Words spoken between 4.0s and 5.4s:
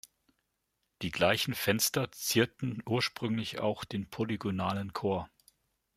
polygonalen Chor.